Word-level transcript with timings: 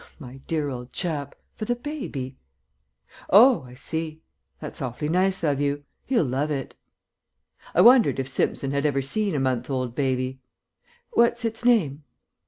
"My 0.17 0.37
dear 0.47 0.67
old 0.69 0.91
chap, 0.91 1.35
for 1.53 1.65
the 1.65 1.75
baby." 1.75 2.39
"Oh, 3.29 3.61
I 3.61 3.75
see. 3.75 4.23
That's 4.59 4.81
awfully 4.81 5.09
nice 5.09 5.43
of 5.43 5.61
you. 5.61 5.83
He'll 6.07 6.25
love 6.25 6.49
it." 6.49 6.75
I 7.75 7.81
wondered 7.81 8.17
if 8.19 8.27
Simpson 8.27 8.71
had 8.71 8.83
ever 8.87 9.03
seen 9.03 9.35
a 9.35 9.39
month 9.39 9.69
old 9.69 9.93
baby. 9.93 10.39
"What's 11.11 11.45
its 11.45 11.63
name?" 11.63 12.03